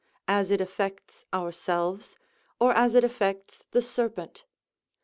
[0.27, 2.17] as it affects ourselves,
[2.59, 4.45] or as it affects the serpent?